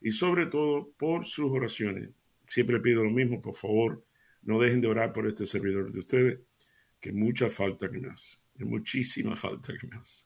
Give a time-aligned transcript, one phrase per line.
[0.00, 2.10] y sobre todo por sus oraciones.
[2.46, 4.04] Siempre pido lo mismo, por favor,
[4.42, 6.38] no dejen de orar por este servidor de ustedes,
[7.00, 10.24] que mucha falta que me hace, muchísima falta que me hace.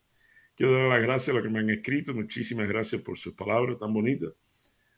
[0.54, 3.78] Quiero dar las gracias a los que me han escrito, muchísimas gracias por sus palabras
[3.78, 4.32] tan bonitas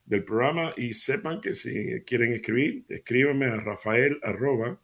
[0.05, 4.79] del programa y sepan que si quieren escribir, escríbanme a rafael arroba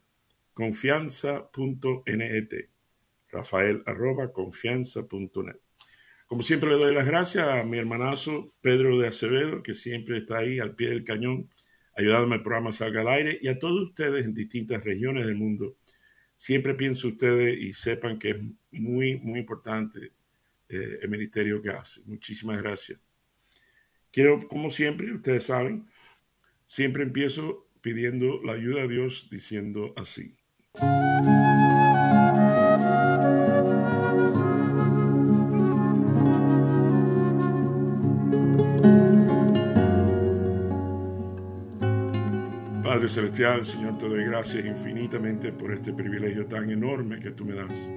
[0.53, 2.69] confianza.net
[3.29, 5.70] rafael arroba confianza.net
[6.31, 10.37] como siempre le doy las gracias a mi hermanazo Pedro de Acevedo, que siempre está
[10.37, 11.49] ahí al pie del cañón,
[11.93, 15.75] ayudándome al programa Salga al Aire, y a todos ustedes en distintas regiones del mundo.
[16.37, 18.37] Siempre pienso ustedes y sepan que es
[18.71, 20.13] muy, muy importante
[20.69, 21.99] eh, el ministerio que hace.
[22.05, 22.97] Muchísimas gracias.
[24.09, 25.85] Quiero, como siempre, ustedes saben,
[26.65, 30.40] siempre empiezo pidiendo la ayuda a Dios diciendo así.
[43.11, 47.91] Celestial, Señor, te doy gracias infinitamente por este privilegio tan enorme que tú me das.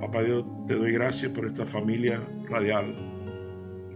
[0.00, 2.96] Papá Dios, te doy gracias por esta familia radial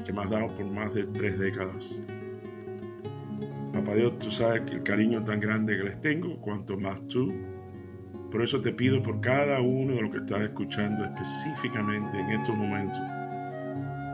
[0.04, 2.00] que me has dado por más de tres décadas.
[3.72, 7.34] Papá Dios, tú sabes que el cariño tan grande que les tengo, cuanto más tú.
[8.30, 12.54] Por eso te pido por cada uno de los que estás escuchando específicamente en estos
[12.54, 13.00] momentos,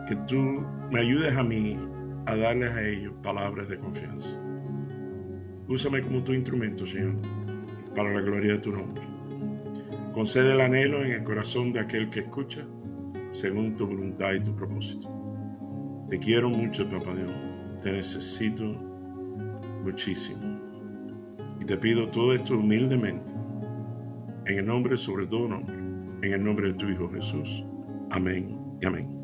[0.08, 1.78] que tú me ayudes a mí
[2.24, 4.42] a darles a ellos palabras de confianza.
[5.68, 7.14] Úsame como tu instrumento, Señor,
[7.94, 9.02] para la gloria de tu nombre.
[10.12, 12.66] Concede el anhelo en el corazón de aquel que escucha,
[13.32, 15.08] según tu voluntad y tu propósito.
[16.08, 17.32] Te quiero mucho, papá Dios.
[17.80, 18.64] Te necesito
[19.84, 20.60] muchísimo.
[21.60, 23.32] Y te pido todo esto humildemente,
[24.46, 25.74] en el nombre, sobre todo nombre,
[26.22, 27.64] en el nombre de tu Hijo Jesús.
[28.10, 29.21] Amén y amén.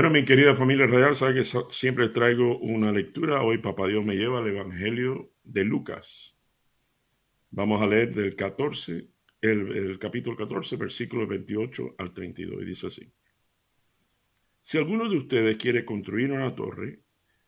[0.00, 3.42] Bueno, mi querida familia real, sabe que siempre traigo una lectura.
[3.42, 6.38] Hoy Papá Dios me lleva al Evangelio de Lucas.
[7.50, 9.10] Vamos a leer del 14,
[9.42, 12.62] el, capítulo 14, versículos 28 al 32.
[12.62, 13.12] Y dice así.
[14.62, 17.02] Si alguno de ustedes quiere construir una torre,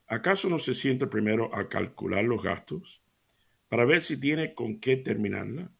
[0.07, 3.03] ¿acaso no se sienta primero a calcular los gastos
[3.71, 5.73] para ver si tiene con qué terminarla?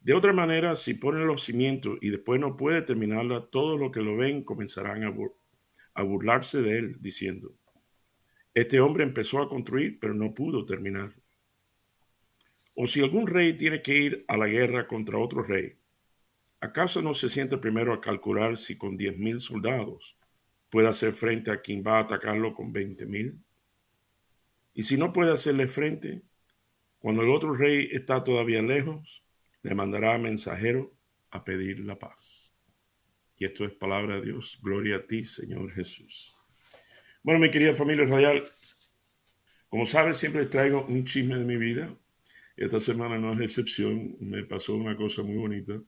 [0.00, 4.02] De otra manera, si pone los cimientos y después no puede terminarla, todos los que
[4.02, 5.10] lo ven comenzarán a
[5.94, 7.54] a burlarse de él, diciendo,
[8.54, 11.14] este hombre empezó a construir, pero no pudo terminar.
[12.74, 15.76] O si algún rey tiene que ir a la guerra contra otro rey,
[16.60, 20.16] ¿acaso no se siente primero a calcular si con diez mil soldados
[20.70, 23.42] puede hacer frente a quien va a atacarlo con veinte mil?
[24.74, 26.22] Y si no puede hacerle frente,
[26.98, 29.22] cuando el otro rey está todavía lejos,
[29.62, 30.94] le mandará mensajero
[31.30, 32.41] a pedir la paz.
[33.42, 34.60] Y esto es palabra de Dios.
[34.62, 36.36] Gloria a ti, Señor Jesús.
[37.24, 38.48] Bueno, mi querida familia radial,
[39.68, 41.92] como sabes, siempre traigo un chisme de mi vida.
[42.56, 44.16] Esta semana no es excepción.
[44.20, 45.82] Me pasó una cosa muy bonita.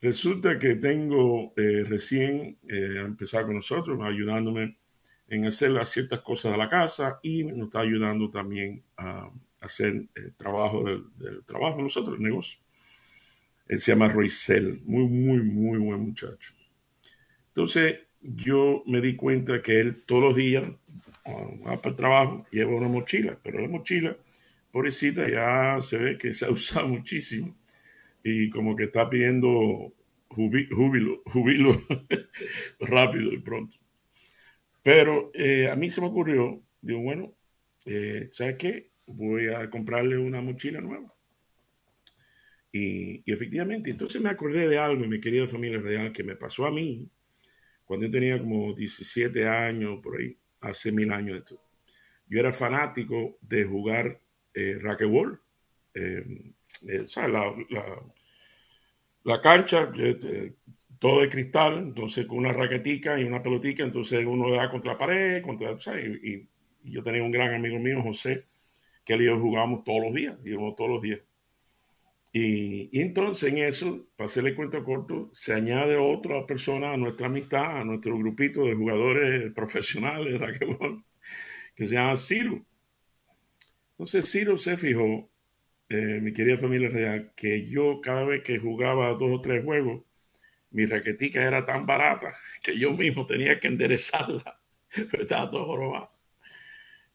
[0.00, 4.78] Resulta que tengo eh, recién eh, empezado con nosotros, ayudándome
[5.28, 9.30] en hacer las ciertas cosas de la casa y nos está ayudando también a
[9.60, 12.58] hacer el trabajo del, del trabajo nosotros, el negocio.
[13.68, 16.54] Él se llama Roisel, muy, muy, muy buen muchacho.
[17.48, 20.64] Entonces yo me di cuenta que él todos los días
[21.26, 24.16] va para el trabajo, lleva una mochila, pero la mochila,
[24.72, 27.56] pobrecita, ya se ve que se ha usado muchísimo
[28.22, 29.92] y como que está pidiendo
[30.28, 31.82] júbilo, júbilo
[32.80, 33.76] rápido y pronto.
[34.82, 37.34] Pero eh, a mí se me ocurrió, digo, bueno,
[37.84, 38.90] eh, ¿sabes qué?
[39.06, 41.14] Voy a comprarle una mochila nueva.
[42.72, 46.70] Y, efectivamente, entonces me acordé de algo, mi querida familia real, que me pasó a
[46.70, 47.08] mí
[47.84, 51.58] cuando yo tenía como 17 años, por ahí, hace mil años esto.
[52.26, 54.20] Yo era fanático de jugar
[54.52, 55.40] eh, racquetball.
[55.94, 56.52] Eh,
[56.86, 57.54] eh La,
[59.24, 60.52] la, cancha, eh,
[60.98, 64.92] todo de cristal, entonces con una raquetica y una pelotica, entonces uno le da contra
[64.92, 66.48] la pared, contra, y, y,
[66.92, 68.44] yo tenía un gran amigo mío, José,
[69.04, 71.20] que él y yo jugábamos todos los días, íbamos todos los días.
[72.32, 77.78] Y, entonces en eso, para hacerle cuento corto, se añade otra persona a nuestra amistad,
[77.78, 80.58] a nuestro grupito de jugadores profesionales de
[81.74, 82.64] que se llama Ciro.
[83.92, 85.30] Entonces Ciro se fijó,
[85.88, 90.02] eh, mi querida familia real, que yo cada vez que jugaba dos o tres juegos,
[90.70, 94.60] mi raquetica era tan barata que yo mismo tenía que enderezarla,
[94.94, 96.10] pero estaba todo jorobado.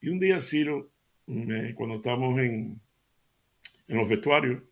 [0.00, 0.90] Y un día Ciro,
[1.74, 2.78] cuando estamos en,
[3.88, 4.62] en los vestuarios,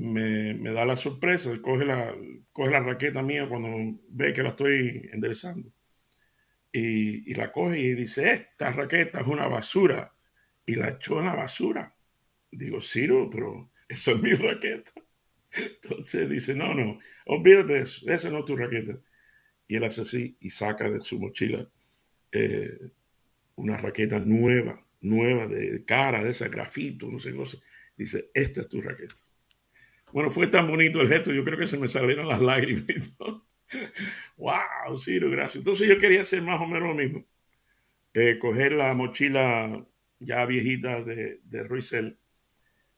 [0.00, 2.14] me, da la sorpresa, coge la,
[2.52, 5.70] coge la raqueta mía cuando ve que la estoy enderezando.
[6.72, 10.12] Y, la coge y dice, esta raqueta es una basura.
[10.66, 11.96] Y la echó en la basura.
[12.50, 14.92] Digo, Ciro, pero esa es mi raqueta.
[15.52, 18.98] Entonces dice, no, no, olvídate eso, esa no es tu raqueta.
[19.68, 21.68] Y él hace así y saca de su mochila
[22.32, 22.78] eh,
[23.56, 27.58] una raqueta nueva, nueva de cara, de ese grafito, no sé qué cosa.
[27.96, 29.14] Dice, esta es tu raqueta.
[30.12, 32.84] Bueno, fue tan bonito el gesto, yo creo que se me salieron las lágrimas.
[34.36, 35.56] wow, Ciro, gracias.
[35.56, 37.24] Entonces yo quería hacer más o menos lo mismo.
[38.14, 39.86] Eh, coger la mochila
[40.20, 42.18] ya viejita de, de Ruizell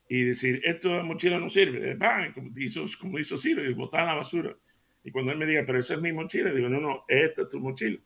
[0.09, 4.15] y decir, esta mochila no sirve, eh, como hizo, como hizo Ciro, y botar la
[4.15, 4.57] basura.
[5.05, 7.49] Y cuando él me diga, pero esa es mi mochila, digo, no, no, esta es
[7.49, 7.99] tu mochila.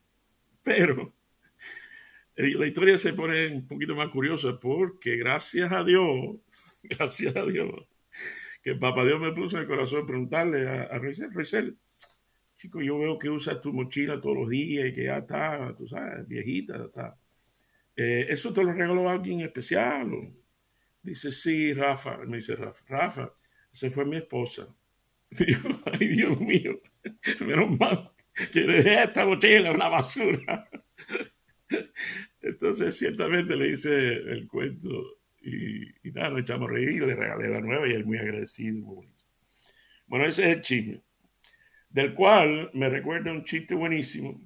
[0.63, 1.15] Pero
[2.37, 6.37] eh, la historia se pone un poquito más curiosa porque gracias a Dios,
[6.83, 7.71] gracias a Dios,
[8.62, 11.76] que Papá Dios me puso en el corazón preguntarle a, a Reisel,
[12.56, 15.88] chico, yo veo que usas tu mochila todos los días y que ya está, tú
[15.88, 17.19] sabes, viejita, está.
[17.97, 20.11] Eh, ¿Eso te lo regaló alguien especial?
[21.03, 22.19] Dice, sí, Rafa.
[22.19, 23.35] Me dice, Rafa, Rafa,
[23.70, 24.69] se fue mi esposa.
[25.93, 26.81] Ay, Dios mío,
[27.41, 28.12] menos mal
[28.53, 30.69] que esta mochila una basura.
[32.41, 37.61] Entonces, ciertamente le hice el cuento y, nada, nos echamos a reír, le regalé la
[37.61, 39.25] nueva y él muy agradecido, muy bonito.
[40.06, 41.03] Bueno, ese es el chisme,
[41.89, 44.41] del cual me recuerda un chiste buenísimo,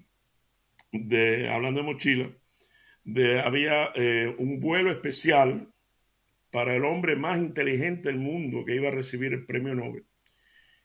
[0.92, 2.30] de, hablando de mochila,
[3.04, 5.72] de había eh, un vuelo especial
[6.50, 10.06] para el hombre más inteligente del mundo que iba a recibir el premio Nobel.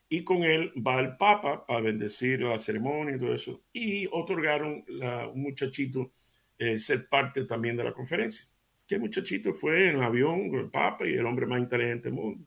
[0.09, 3.63] Y con él va el Papa para bendecir la ceremonia y todo eso.
[3.71, 6.11] Y otorgaron a un muchachito
[6.57, 8.50] eh, ser parte también de la conferencia
[8.91, 12.13] que muchachito fue en el avión con el Papa y el hombre más inteligente del
[12.13, 12.45] mundo.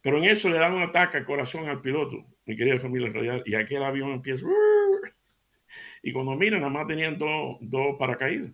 [0.00, 3.42] Pero en eso le dan un ataque al corazón al piloto, mi querida familia radial,
[3.44, 4.46] y aquí el avión empieza.
[6.02, 8.50] Y cuando miran, nada más tenían dos, dos paracaídas.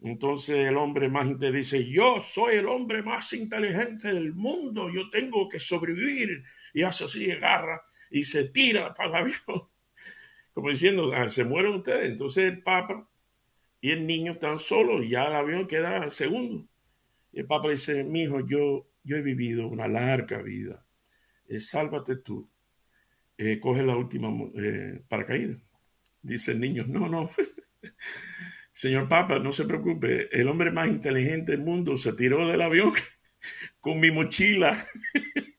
[0.00, 5.10] Entonces el hombre más inteligente dice, yo soy el hombre más inteligente del mundo, yo
[5.10, 6.44] tengo que sobrevivir.
[6.72, 9.36] Y hace así, agarra y se tira para el avión.
[10.54, 12.10] Como diciendo, ah, se mueren ustedes.
[12.10, 13.06] Entonces el Papa
[13.84, 16.66] y el niño está solo y ya el avión queda segundo.
[17.34, 20.86] El papá dice, mi hijo, yo, yo he vivido una larga vida.
[21.46, 22.48] Eh, sálvate tú.
[23.36, 25.58] Eh, coge la última eh, paracaídas.
[26.22, 27.28] Dice el niño, no, no.
[28.72, 30.30] Señor Papa, no se preocupe.
[30.32, 32.90] El hombre más inteligente del mundo se tiró del avión
[33.80, 34.82] con mi mochila.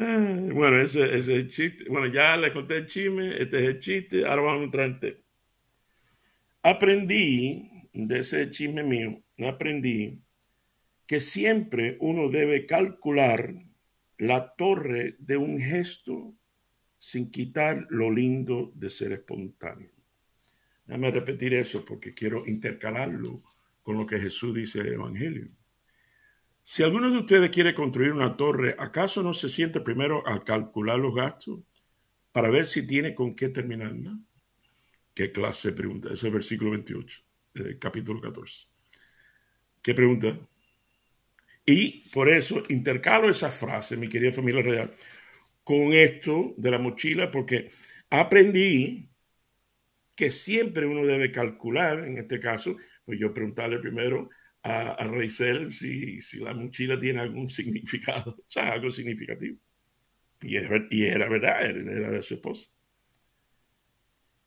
[0.00, 1.84] Bueno, ese, es el chiste.
[1.90, 5.22] Bueno, ya le conté el chisme, este es el chiste, ahora vamos a entrar en
[6.62, 10.22] Aprendí de ese chisme mío, aprendí
[11.06, 13.54] que siempre uno debe calcular
[14.16, 16.34] la torre de un gesto
[16.96, 19.90] sin quitar lo lindo de ser espontáneo.
[20.86, 23.42] Déjame repetir eso porque quiero intercalarlo
[23.82, 25.48] con lo que Jesús dice en el Evangelio.
[26.62, 30.98] Si alguno de ustedes quiere construir una torre, ¿acaso no se siente primero a calcular
[30.98, 31.60] los gastos
[32.32, 34.18] para ver si tiene con qué terminarla?
[35.14, 36.08] ¿Qué clase pregunta?
[36.08, 37.22] Ese es el versículo 28,
[37.54, 38.68] del capítulo 14.
[39.82, 40.38] ¿Qué pregunta?
[41.64, 44.94] Y por eso intercalo esa frase, mi querida familia real,
[45.64, 47.70] con esto de la mochila, porque
[48.10, 49.08] aprendí
[50.16, 54.28] que siempre uno debe calcular, en este caso, pues yo preguntarle primero
[54.62, 55.28] a, a
[55.68, 59.58] si, si, la mochila tiene algún significado, o sea, algo significativo.
[60.42, 62.70] Y, y era verdad, era, de su esposa.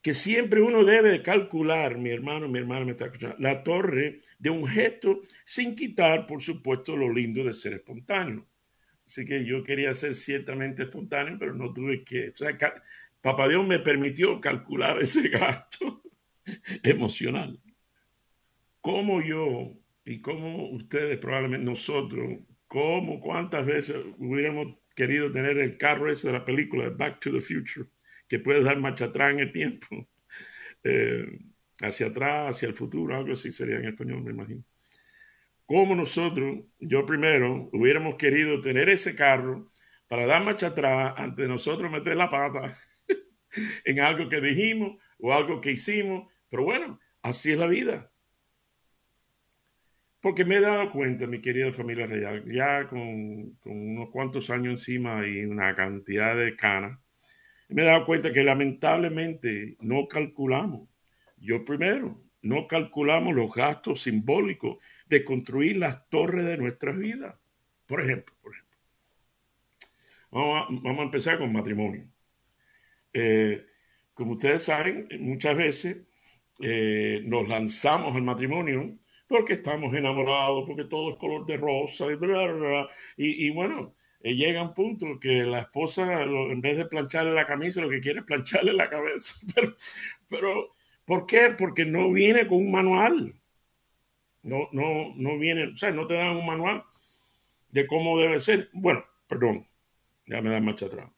[0.01, 4.49] Que siempre uno debe calcular, mi hermano, mi hermana me está escuchando, la torre de
[4.49, 8.45] un gesto sin quitar, por supuesto, lo lindo de ser espontáneo.
[9.05, 12.29] Así que yo quería ser ciertamente espontáneo, pero no tuve que.
[12.29, 12.57] O sea,
[13.23, 16.03] Papá Dios me permitió calcular ese gasto
[16.83, 17.57] emocional.
[18.81, 26.11] ¿Cómo yo y cómo ustedes, probablemente nosotros, cómo, cuántas veces hubiéramos querido tener el carro
[26.11, 27.89] ese de la película, Back to the Future,
[28.27, 30.07] que puede dar marcha atrás en el tiempo,
[30.83, 31.25] eh,
[31.81, 34.63] hacia atrás, hacia el futuro, algo así sería en español, me imagino.
[35.65, 39.71] cómo nosotros, yo primero, hubiéramos querido tener ese carro
[40.07, 42.77] para dar marcha atrás antes de nosotros meter la pata
[43.85, 46.31] en algo que dijimos o algo que hicimos.
[46.49, 48.12] Pero bueno, así es la vida.
[50.23, 55.27] Porque me he dado cuenta, mi querida familia real, ya con, unos cuantos años encima
[55.27, 56.97] y una cantidad de canas,
[57.67, 60.87] me he dado cuenta que lamentablemente no calculamos.
[61.35, 64.77] Yo primero, no calculamos los gastos simbólicos
[65.07, 67.35] de construir las torres de nuestras vidas.
[67.85, 68.79] Por ejemplo, por ejemplo.
[70.31, 72.07] Vamos a, empezar con matrimonio.
[73.11, 73.65] Eh,
[74.13, 75.97] como ustedes saben, muchas veces
[76.61, 79.02] eh, nos lanzamos al matrimonio
[79.33, 82.05] porque estamos enamorados, porque todo es color de rosa
[83.17, 87.47] y, y, bueno, eh, llega un punto que la esposa, en vez de plancharle la
[87.47, 89.33] camisa, lo que quiere es plancharle la cabeza.
[89.55, 89.75] Pero,
[90.29, 91.55] pero ¿por qué?
[91.57, 93.33] Porque no viene con un manual.
[94.43, 96.83] No, no, no viene, o sea, no te dan un manual
[97.69, 98.69] de cómo debe ser.
[98.71, 99.67] Bueno, perdón,
[100.27, 101.09] ya me da marcha atrás.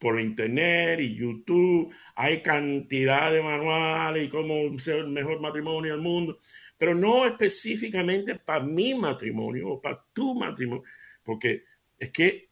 [0.00, 6.02] Por internet y YouTube hay cantidad de manuales y cómo ser el mejor matrimonio del
[6.02, 6.36] mundo
[6.80, 10.82] pero no específicamente para mi matrimonio o para tu matrimonio,
[11.22, 11.64] porque
[11.98, 12.48] es que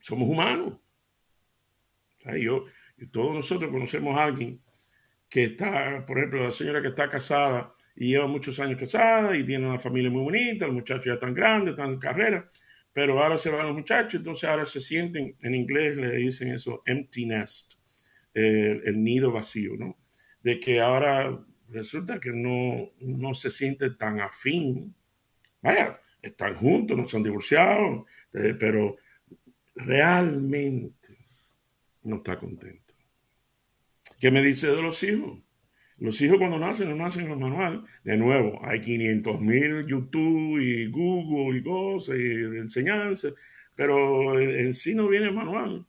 [0.00, 0.78] somos humanos.
[2.40, 2.66] yo,
[3.10, 4.62] todos nosotros conocemos a alguien
[5.28, 9.44] que está, por ejemplo, la señora que está casada y lleva muchos años casada y
[9.44, 12.46] tiene una familia muy bonita, los muchachos ya están grandes, están en carrera,
[12.92, 16.84] pero ahora se van los muchachos, entonces ahora se sienten, en inglés le dicen eso,
[16.86, 17.72] empty nest,
[18.34, 19.98] el nido vacío, ¿no?
[20.44, 24.94] De que ahora resulta que no, no se siente tan afín.
[25.62, 28.96] Vaya, están juntos, no se han divorciado, eh, pero
[29.74, 31.18] realmente
[32.02, 32.94] no está contento.
[34.20, 35.38] ¿Qué me dice de los hijos?
[35.98, 37.84] Los hijos cuando nacen no nacen en el manual.
[38.02, 43.34] De nuevo, hay 500 mil YouTube y Google y cosas y enseñanzas,
[43.74, 45.86] pero en, sí no viene el manual.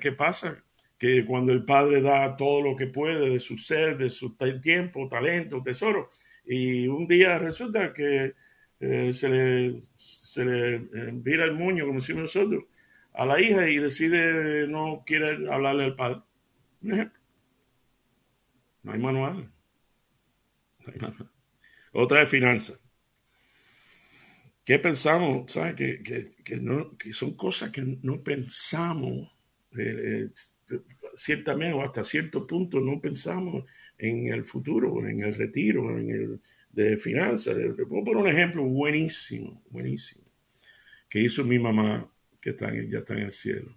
[0.00, 0.64] ¿Qué pasa?
[0.98, 5.08] Que cuando el padre da todo lo que puede de su ser, de su tiempo,
[5.08, 6.08] talento, tesoro,
[6.44, 8.34] y un día resulta que
[8.80, 12.64] eh, se le, se le eh, vira el muño, como decimos nosotros,
[13.12, 16.20] a la hija y decide no quiere hablarle al padre.
[16.82, 17.20] Un ejemplo.
[18.82, 19.52] No hay manual.
[20.80, 21.30] No hay manual.
[21.92, 22.78] Otra es finanzas.
[24.64, 25.50] ¿Qué pensamos?
[25.52, 25.74] ¿Sabes?
[25.76, 29.32] Que, que, que, no, que son cosas que no pensamos.
[29.78, 30.28] Eh,
[31.16, 33.64] ciertamente o hasta cierto punto no pensamos
[33.98, 37.56] en el futuro, en el retiro, en el de finanzas.
[37.88, 40.24] Puedo poner un ejemplo buenísimo, buenísimo,
[41.08, 42.08] que hizo mi mamá,
[42.40, 43.74] que está ya está en el cielo.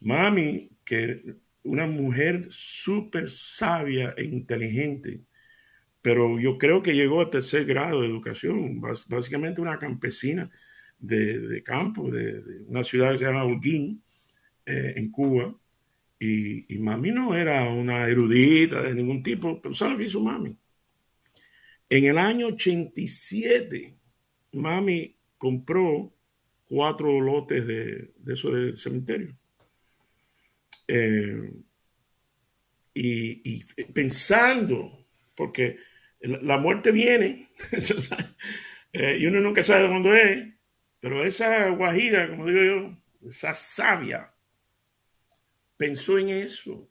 [0.00, 5.22] Mami, que una mujer súper sabia e inteligente,
[6.00, 10.50] pero yo creo que llegó a tercer grado de educación, básicamente una campesina
[10.98, 14.02] de, campo, de, una ciudad que se llama Holguín,
[14.66, 15.56] eh, en Cuba,
[16.24, 20.56] y, mami no era una erudita de ningún tipo, pero ¿sabes lo que hizo mami?
[21.88, 23.96] En el año 87,
[24.52, 26.14] mami compró
[26.64, 29.36] cuatro lotes de, de eso del cementerio.
[30.86, 31.50] Eh,
[32.94, 35.76] y, pensando, porque
[36.20, 37.50] la muerte viene,
[38.92, 40.44] eh, y uno nunca sabe cuándo es,
[41.00, 44.31] pero esa guajira, como digo yo, esa sabia,
[45.82, 46.88] pensó en eso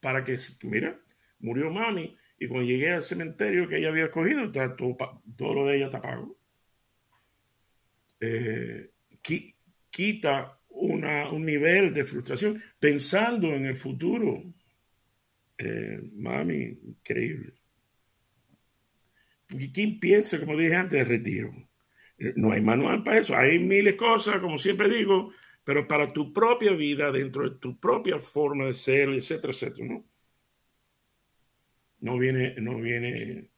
[0.00, 0.98] para que, mira,
[1.40, 5.86] murió mami y cuando llegué al cementerio que ella había escogido, todo, lo de ella
[5.86, 6.38] está pago.
[8.20, 8.92] Eh,
[9.90, 14.42] quita un nivel de frustración pensando en el futuro.
[15.58, 17.52] Eh, mami, increíble.
[19.46, 21.52] Porque ¿quién piensa, como dije antes, de retiro?
[22.36, 23.36] No hay manual para eso.
[23.36, 25.30] Hay miles de cosas, como siempre digo,
[25.64, 30.04] pero para tu propia vida, dentro de tu propia forma de ser, etcétera, etcétera, ¿no?
[32.00, 33.50] No viene, no viene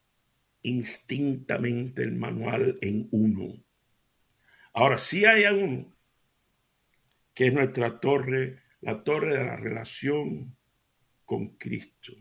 [0.62, 3.62] instintamente el manual en uno.
[4.72, 5.92] Ahora, sí hay uno,
[7.34, 10.56] que es nuestra torre, la torre de la relación
[11.24, 12.12] con Cristo.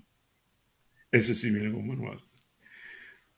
[1.11, 2.23] Ese sí viene con manual.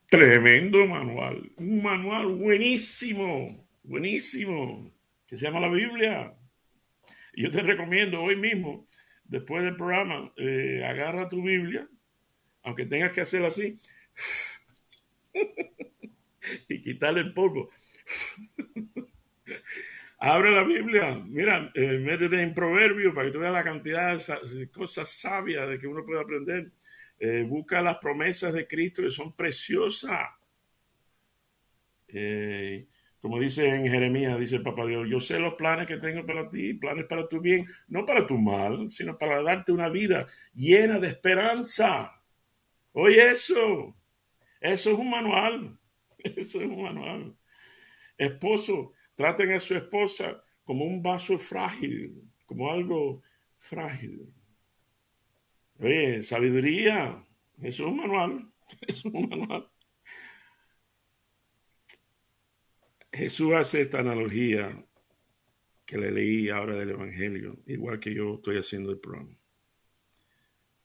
[0.09, 1.51] Tremendo manual.
[1.57, 4.93] Un manual buenísimo, buenísimo,
[5.27, 6.36] que se llama la Biblia.
[7.37, 8.87] Yo te recomiendo hoy mismo,
[9.23, 11.87] después del programa, eh, agarra tu Biblia,
[12.63, 13.79] aunque tengas que hacerlo así,
[16.67, 17.69] y quitarle el polvo.
[20.17, 24.71] Abre la Biblia, mira, eh, métete en proverbios para que tú veas la cantidad de
[24.71, 26.71] cosas sabias de que uno puede aprender.
[27.19, 30.27] Eh, busca las promesas de Cristo que son preciosas.
[33.27, 36.49] Como dice en Jeremías, dice el Papá Dios, yo sé los planes que tengo para
[36.49, 40.97] ti, planes para tu bien, no para tu mal, sino para darte una vida llena
[40.97, 42.23] de esperanza.
[42.93, 43.97] Oye eso,
[44.61, 45.77] eso es un manual,
[46.19, 47.35] eso es un manual.
[48.17, 53.21] Esposo, traten a su esposa como un vaso frágil, como algo
[53.57, 54.33] frágil.
[55.81, 57.21] Oye, sabiduría,
[57.57, 58.53] eso es un manual,
[58.87, 59.69] eso es un manual.
[63.17, 64.85] Jesús hace esta analogía
[65.87, 69.35] que le leí ahora del Evangelio, igual que yo estoy haciendo el programa.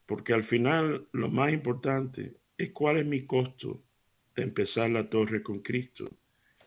[0.07, 3.83] Porque al final lo más importante es cuál es mi costo
[4.35, 6.11] de empezar la torre con Cristo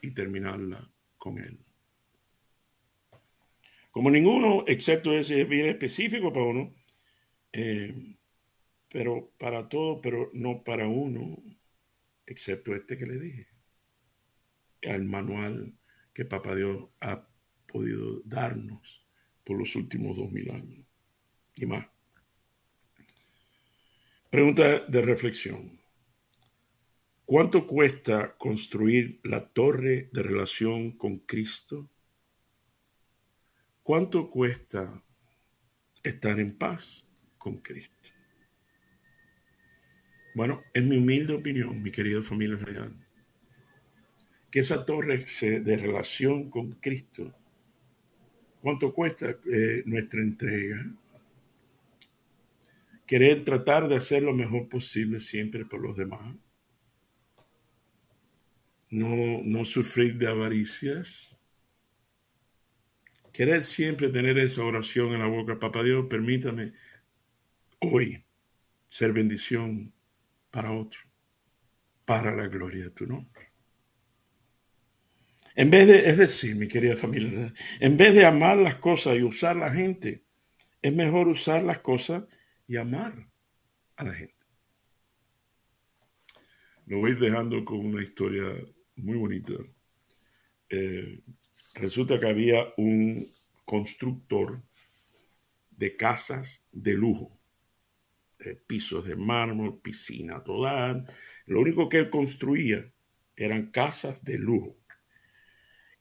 [0.01, 1.57] y terminarla con Él.
[3.89, 6.75] Como ninguno, excepto ese es bien específico para uno,
[7.53, 8.15] eh,
[8.89, 11.41] pero para todo, pero no para uno,
[12.27, 13.54] excepto este que le dije
[14.87, 15.73] al manual
[16.13, 17.27] que Papá Dios ha
[17.67, 19.05] podido darnos
[19.43, 20.85] por los últimos dos mil años
[21.55, 21.87] y más.
[24.29, 25.79] Pregunta de reflexión.
[27.25, 31.89] ¿Cuánto cuesta construir la torre de relación con Cristo?
[33.81, 35.03] ¿Cuánto cuesta
[36.03, 38.09] estar en paz con Cristo?
[40.35, 43.04] Bueno, en mi humilde opinión, mi querida familia real,
[44.55, 47.29] que esa torre de relación con Cristo,
[48.61, 50.95] ¿cuánto cuesta eh, nuestra entrega?
[53.05, 56.37] Querer tratar de hacer lo mejor posible siempre por los demás.
[58.91, 61.37] No, no sufrir de avaricias.
[63.33, 65.59] Querer siempre tener esa oración en la boca.
[65.59, 66.71] Papá Dios, permítame
[67.81, 68.23] hoy
[68.87, 69.91] ser bendición
[70.49, 71.01] para otro,
[72.05, 73.34] para la gloria de tu nombre.
[75.55, 79.23] En vez de, es decir, mi querida familia, en vez de amar las cosas y
[79.23, 80.25] usar la gente,
[80.81, 82.25] es mejor usar las cosas
[82.67, 83.29] y amar
[83.95, 84.35] a la gente.
[86.87, 88.43] Lo voy a ir dejando con una historia
[88.97, 89.53] muy bonita.
[90.69, 91.21] Eh,
[91.73, 94.61] resulta que había un constructor
[95.71, 97.39] de casas de lujo,
[98.67, 101.05] pisos de mármol, piscina toda.
[101.45, 102.93] Lo único que él construía
[103.35, 104.84] eran casas de lujo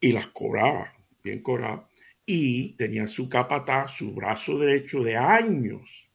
[0.05, 1.89] y las cobraba, bien cobraba.
[2.27, 6.11] Y tenía su capataz, su brazo derecho de años,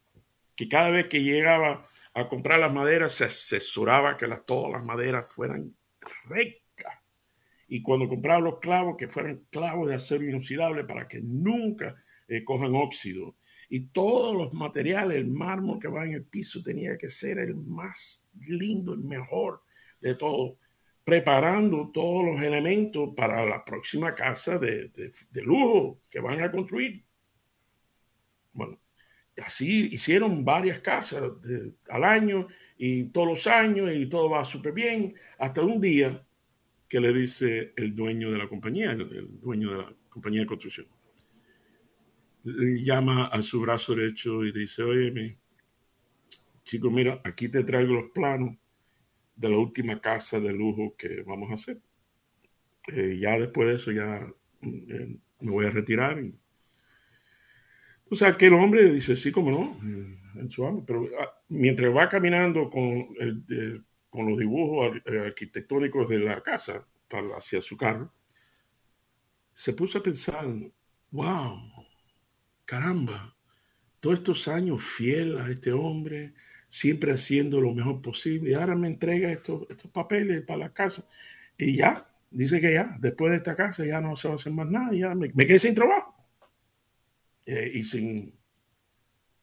[0.56, 4.86] que cada vez que llegaba a comprar las maderas se asesoraba que las, todas las
[4.86, 5.76] maderas fueran
[6.26, 7.00] rectas.
[7.68, 11.96] Y cuando compraba los clavos, que fueran clavos de acero inoxidable para que nunca
[12.28, 13.38] eh, cojan óxido.
[13.70, 17.56] Y todos los materiales, el mármol que va en el piso tenía que ser el
[17.56, 19.64] más lindo, el mejor
[20.00, 20.60] de todo
[21.10, 24.92] preparando todos los elementos para la próxima casa de,
[25.42, 27.04] lujo que van a construir.
[28.54, 28.80] Bueno,
[29.44, 31.24] así hicieron varias casas
[31.90, 32.46] al año
[32.78, 36.24] y todos los años y todo va súper bien, hasta un día
[36.88, 40.86] que le dice el dueño de la compañía, el dueño de la compañía de construcción.
[42.44, 45.40] Llama a su brazo derecho y dice, oye,
[46.64, 48.56] chico, mira, aquí te traigo los planos
[49.40, 51.82] de la última casa de lujo que vamos a hacer.
[52.88, 54.30] Eh, ya después de eso ya
[54.62, 56.20] eh, me voy a retirar.
[56.20, 56.38] Y...
[58.10, 61.96] O que el hombre dice, sí, como no, eh, en su amo, pero ah, mientras
[61.96, 66.86] va caminando con, el, con los dibujos arquitectónicos de la casa
[67.38, 68.12] hacia su carro,
[69.54, 70.48] se puso a pensar,
[71.12, 71.60] wow,
[72.66, 73.36] caramba,
[74.02, 76.34] todos estos años fiel a este hombre,
[76.70, 78.52] siempre haciendo lo mejor posible.
[78.52, 81.06] Y ahora me entrega estos, estos papeles para la casa.
[81.58, 84.54] Y ya, dice que ya, después de esta casa ya no se va a hacer
[84.54, 86.16] más nada, ya me, quedé sin trabajo.
[87.46, 88.38] Eh, y sin...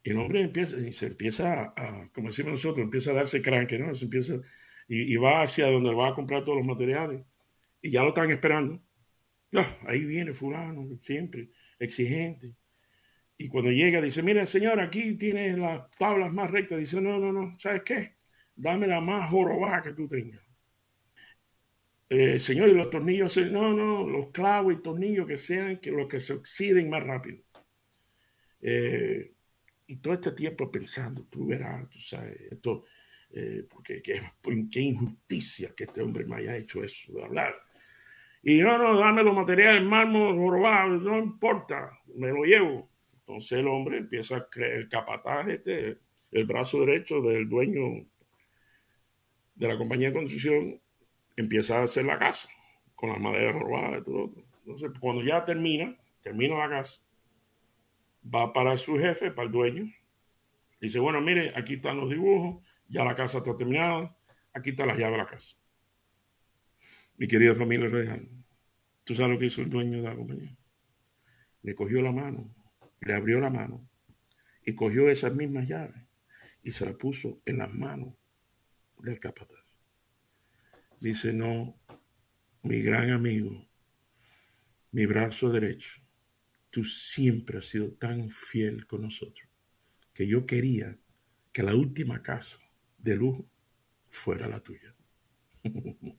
[0.04, 3.94] el hombre empieza, y se empieza a, como decimos nosotros, empieza a darse cranque, ¿no?
[3.94, 4.34] Se empieza,
[4.88, 7.24] y, y, va hacia donde va a comprar todos los materiales.
[7.82, 8.82] Y ya lo están esperando.
[9.86, 12.54] Ahí viene fulano, siempre, exigente.
[13.38, 16.80] Y cuando llega, dice, mira, señor, aquí tienes las tablas más rectas.
[16.80, 18.16] Dice, no, no, no, ¿sabes qué?
[18.54, 20.40] Dame la más jorobada que tú tengas.
[22.08, 26.06] Eh, señor, y los tornillos, no, no, los clavos y tornillos que sean que los
[26.08, 27.42] que se oxiden más rápido.
[28.60, 29.32] Eh,
[29.88, 32.84] y todo este tiempo pensando, tú verás, tú sabes, esto,
[33.30, 37.54] eh, porque qué, injusticia que este hombre me haya hecho eso de hablar.
[38.42, 42.95] Y no, no, dame los materiales, mármol, jorobado, no importa, me lo llevo.
[43.26, 45.98] Entonces el hombre empieza a creer, el capataz, este,
[46.30, 48.06] el brazo derecho del dueño
[49.56, 50.80] de la compañía de construcción,
[51.36, 52.48] empieza a hacer la casa.
[52.94, 54.32] con las maderas robadas y todo.
[54.64, 57.02] Entonces, cuando ya termina, termina la casa,
[58.24, 59.92] va para su jefe, para el dueño,
[60.80, 64.16] dice, bueno, mire, aquí están los dibujos, ya la casa está terminada,
[64.54, 65.56] aquí está la llave de la casa.
[67.18, 68.26] Mi querida familia real,
[69.04, 70.56] ¿tú sabes lo que hizo el dueño de la compañía?
[71.60, 72.44] Le cogió la mano,
[73.00, 73.88] le abrió la mano
[74.64, 76.02] y cogió esas mismas llaves
[76.62, 78.14] y se las puso en las manos
[78.98, 79.64] del capataz.
[81.00, 81.78] Dice, no,
[82.62, 83.68] mi gran amigo,
[84.90, 86.00] mi brazo derecho,
[86.70, 89.48] tú siempre has sido tan fiel con nosotros
[90.12, 90.98] que yo quería
[91.52, 92.58] que la última casa
[92.98, 93.46] de lujo
[94.08, 94.94] fuera la tuya.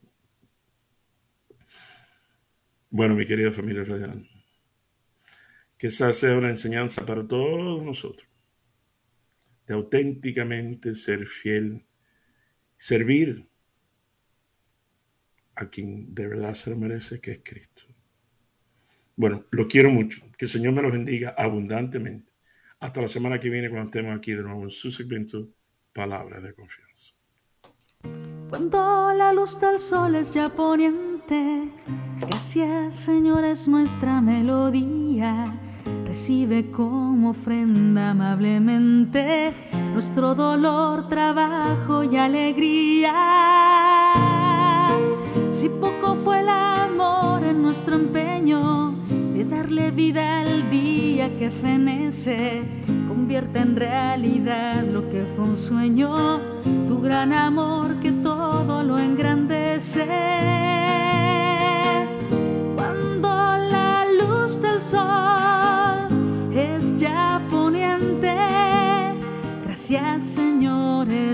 [2.89, 4.27] bueno, mi querida familia radial,
[5.77, 8.27] que esa sea una enseñanza para todos nosotros,
[9.67, 11.85] de auténticamente ser fiel,
[12.77, 13.47] servir
[15.55, 17.83] a quien de verdad se lo merece, que es Cristo.
[19.15, 20.21] Bueno, lo quiero mucho.
[20.37, 22.33] Que el Señor me lo bendiga abundantemente.
[22.79, 25.49] Hasta la semana que viene cuando estemos aquí de nuevo en su segmento
[25.91, 27.15] Palabra de Confianza.
[28.49, 31.71] Cuando la luz del sol es ya poniente,
[32.19, 35.66] gracias Señor es nuestra melodía.
[36.07, 39.53] Recibe como ofrenda amablemente
[39.91, 43.13] nuestro dolor, trabajo y alegría.
[45.51, 48.93] Si poco fue el amor en nuestro empeño
[49.33, 52.63] de darle vida al día que fenece,
[53.09, 56.39] convierte en realidad lo que fue un sueño,
[56.87, 61.06] tu gran amor que todo lo engrandece.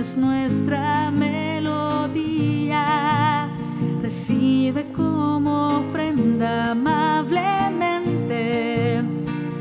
[0.03, 2.81] Es nuestra melodía
[4.01, 9.01] recibe como ofrenda amablemente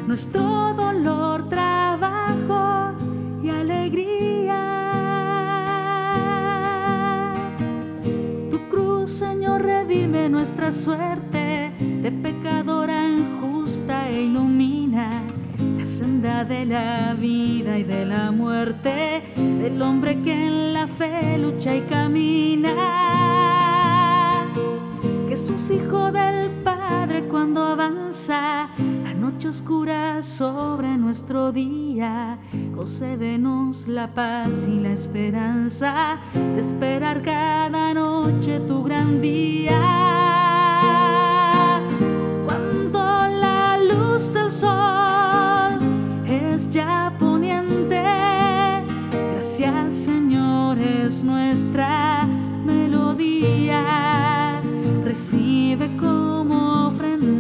[0.09, 2.95] nuestro dolor, trabajo
[3.41, 4.59] y alegría.
[8.51, 12.42] Tu cruz, Señor, redime nuestra suerte de pecadora
[16.45, 21.83] de la vida y de la muerte del hombre que en la fe lucha y
[21.83, 22.75] camina.
[25.29, 28.69] Jesús, Hijo del Padre, cuando avanza
[29.05, 32.39] la noche oscura sobre nuestro día,
[32.75, 40.42] concédenos la paz y la esperanza de esperar cada noche tu gran día.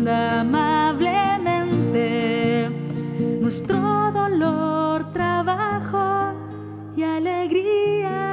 [0.08, 2.70] Amablemente
[3.40, 3.78] nuestro
[4.12, 6.34] dolor, trabajo
[6.96, 8.28] y alegría.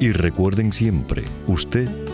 [0.00, 2.09] Y recuerden siempre, usted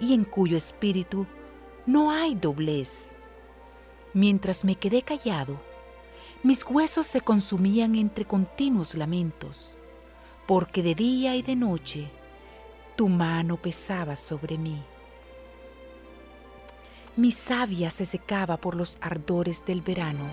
[0.00, 1.26] y en cuyo espíritu
[1.86, 3.12] no hay doblez.
[4.14, 5.60] Mientras me quedé callado,
[6.42, 9.76] mis huesos se consumían entre continuos lamentos,
[10.46, 12.10] porque de día y de noche
[12.96, 14.82] tu mano pesaba sobre mí.
[17.16, 20.30] Mi savia se secaba por los ardores del verano.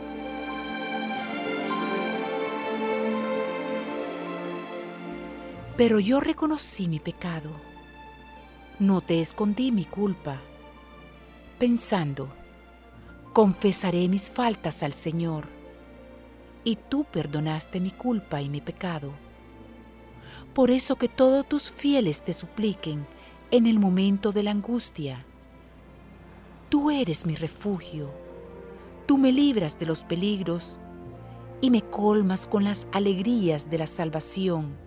[5.77, 7.74] Pero yo reconocí mi pecado.
[8.79, 10.41] No te escondí mi culpa,
[11.57, 12.29] pensando,
[13.33, 15.47] confesaré mis faltas al Señor,
[16.63, 19.11] y tú perdonaste mi culpa y mi pecado.
[20.53, 23.07] Por eso que todos tus fieles te supliquen
[23.51, 25.25] en el momento de la angustia.
[26.69, 28.11] Tú eres mi refugio,
[29.05, 30.79] tú me libras de los peligros
[31.61, 34.85] y me colmas con las alegrías de la salvación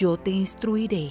[0.00, 1.10] yo te instruiré,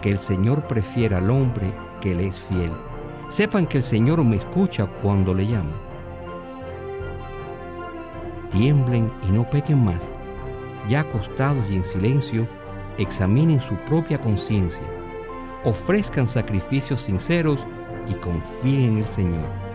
[0.00, 2.72] que el Señor prefiere al hombre que le es fiel.
[3.28, 5.72] Sepan que el Señor me escucha cuando le llamo.
[8.50, 10.00] Tiemblen y no pequen más.
[10.88, 12.46] Ya acostados y en silencio,
[12.96, 14.84] examinen su propia conciencia.
[15.64, 17.60] Ofrezcan sacrificios sinceros
[18.08, 19.67] y confíen en el Señor